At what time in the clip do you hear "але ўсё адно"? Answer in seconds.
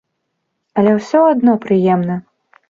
0.81-1.55